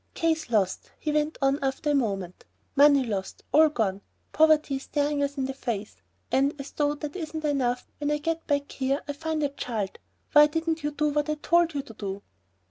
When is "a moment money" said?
1.91-3.03